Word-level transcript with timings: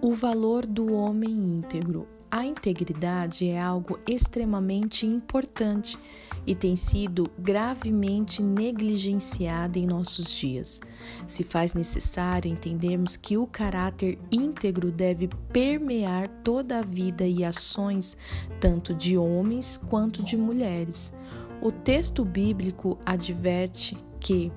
O 0.00 0.14
valor 0.14 0.64
do 0.64 0.90
homem 0.94 1.30
íntegro. 1.30 2.08
A 2.30 2.46
integridade 2.46 3.46
é 3.46 3.60
algo 3.60 3.98
extremamente 4.06 5.04
importante 5.04 5.98
e 6.46 6.54
tem 6.54 6.76
sido 6.76 7.30
gravemente 7.38 8.42
negligenciada 8.42 9.78
em 9.78 9.86
nossos 9.86 10.30
dias. 10.30 10.80
Se 11.26 11.44
faz 11.44 11.74
necessário 11.74 12.50
entendermos 12.50 13.18
que 13.18 13.36
o 13.36 13.46
caráter 13.46 14.18
íntegro 14.32 14.90
deve 14.90 15.28
permear 15.52 16.26
toda 16.42 16.78
a 16.78 16.82
vida 16.82 17.26
e 17.26 17.44
ações, 17.44 18.16
tanto 18.58 18.94
de 18.94 19.18
homens 19.18 19.76
quanto 19.76 20.22
de 20.22 20.38
mulheres. 20.38 21.12
O 21.60 21.70
texto 21.70 22.24
bíblico 22.24 22.98
adverte 23.04 23.94
que 24.20 24.52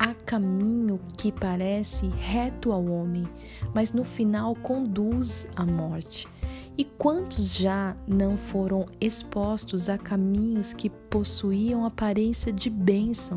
Há 0.00 0.14
caminho 0.14 1.00
que 1.16 1.32
parece 1.32 2.06
reto 2.06 2.70
ao 2.70 2.86
homem, 2.86 3.26
mas 3.74 3.92
no 3.92 4.04
final 4.04 4.54
conduz 4.54 5.48
à 5.56 5.66
morte. 5.66 6.28
E 6.76 6.84
quantos 6.84 7.56
já 7.56 7.96
não 8.06 8.36
foram 8.36 8.86
expostos 9.00 9.88
a 9.88 9.98
caminhos 9.98 10.72
que 10.72 10.88
possuíam 10.88 11.84
aparência 11.84 12.52
de 12.52 12.70
bênção, 12.70 13.36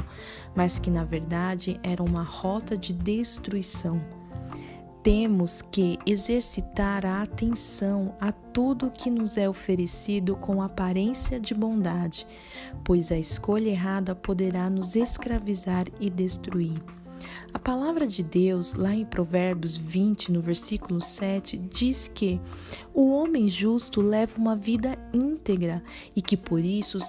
mas 0.56 0.78
que 0.78 0.92
na 0.92 1.04
verdade 1.04 1.80
eram 1.82 2.06
uma 2.06 2.22
rota 2.22 2.78
de 2.78 2.94
destruição? 2.94 4.00
Temos 5.04 5.64
que 5.64 5.98
exercitar 6.06 7.08
a 7.08 7.24
atenção 7.24 8.14
a 8.22 8.32
tudo 8.32 8.92
que 8.92 9.10
nos 9.10 9.36
é 9.36 9.50
oferecido 9.50 10.36
com 10.36 10.62
aparência 10.62 11.40
de 11.40 11.56
bondade, 11.56 12.28
pois 12.84 13.12
a 13.12 13.18
escolha 13.18 13.70
errada 13.70 14.14
poderá 14.14 14.70
nos 14.70 14.96
escravizar 14.96 15.88
e 16.00 16.08
destruir. 16.08 16.80
A 17.52 17.58
palavra 17.58 18.06
de 18.06 18.22
Deus, 18.22 18.76
lá 18.76 18.94
em 18.94 19.04
Provérbios 19.04 19.76
20, 19.76 20.32
no 20.32 20.40
versículo 20.40 21.02
7, 21.02 21.58
diz 21.58 22.08
que 22.08 22.40
o 22.94 23.12
homem 23.12 23.50
justo 23.50 24.02
leva 24.02 24.38
uma 24.38 24.56
vida 24.56 24.98
íntegra 25.12 25.84
e 26.16 26.22
que 26.22 26.38
por 26.38 26.60
isso 26.60 27.00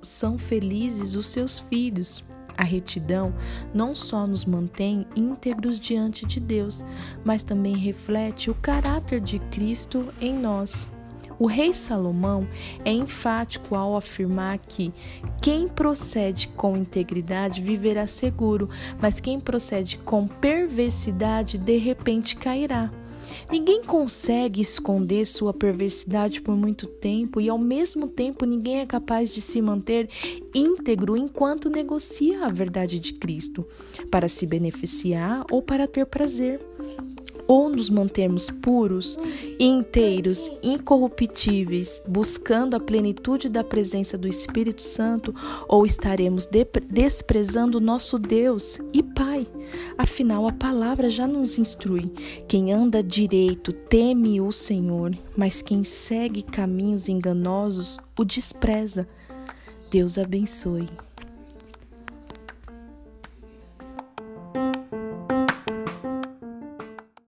são 0.00 0.38
felizes 0.38 1.16
os 1.16 1.26
seus 1.26 1.58
filhos. 1.58 2.24
A 2.60 2.62
retidão 2.62 3.32
não 3.72 3.94
só 3.94 4.26
nos 4.26 4.44
mantém 4.44 5.06
íntegros 5.16 5.80
diante 5.80 6.26
de 6.26 6.38
Deus, 6.38 6.84
mas 7.24 7.42
também 7.42 7.74
reflete 7.74 8.50
o 8.50 8.54
caráter 8.54 9.18
de 9.18 9.38
Cristo 9.38 10.08
em 10.20 10.34
nós. 10.34 10.86
O 11.38 11.46
rei 11.46 11.72
Salomão 11.72 12.46
é 12.84 12.92
enfático 12.92 13.74
ao 13.74 13.96
afirmar 13.96 14.58
que 14.58 14.92
quem 15.40 15.66
procede 15.68 16.48
com 16.48 16.76
integridade 16.76 17.62
viverá 17.62 18.06
seguro, 18.06 18.68
mas 19.00 19.20
quem 19.20 19.40
procede 19.40 19.96
com 19.96 20.28
perversidade 20.28 21.56
de 21.56 21.78
repente 21.78 22.36
cairá. 22.36 22.90
Ninguém 23.50 23.82
consegue 23.82 24.60
esconder 24.60 25.24
sua 25.26 25.52
perversidade 25.52 26.40
por 26.40 26.56
muito 26.56 26.86
tempo 26.86 27.40
e, 27.40 27.48
ao 27.48 27.58
mesmo 27.58 28.06
tempo, 28.06 28.44
ninguém 28.44 28.80
é 28.80 28.86
capaz 28.86 29.32
de 29.32 29.40
se 29.40 29.60
manter 29.60 30.08
íntegro 30.54 31.16
enquanto 31.16 31.68
negocia 31.68 32.44
a 32.44 32.48
verdade 32.48 32.98
de 32.98 33.14
Cristo, 33.14 33.66
para 34.10 34.28
se 34.28 34.46
beneficiar 34.46 35.44
ou 35.50 35.62
para 35.62 35.86
ter 35.86 36.06
prazer 36.06 36.60
ou 37.46 37.68
nos 37.68 37.90
mantermos 37.90 38.50
puros, 38.50 39.18
inteiros, 39.58 40.50
incorruptíveis, 40.62 42.02
buscando 42.06 42.74
a 42.74 42.80
plenitude 42.80 43.48
da 43.48 43.64
presença 43.64 44.16
do 44.16 44.28
Espírito 44.28 44.82
Santo, 44.82 45.34
ou 45.68 45.84
estaremos 45.84 46.48
desprezando 46.88 47.80
nosso 47.80 48.18
Deus 48.18 48.78
e 48.92 49.02
Pai. 49.02 49.46
Afinal, 49.96 50.46
a 50.46 50.52
palavra 50.52 51.10
já 51.10 51.26
nos 51.26 51.58
instrui: 51.58 52.10
quem 52.48 52.72
anda 52.72 53.02
direito 53.02 53.72
teme 53.72 54.40
o 54.40 54.52
Senhor, 54.52 55.16
mas 55.36 55.62
quem 55.62 55.84
segue 55.84 56.42
caminhos 56.42 57.08
enganosos 57.08 57.98
o 58.18 58.24
despreza. 58.24 59.08
Deus 59.90 60.18
abençoe. 60.18 60.86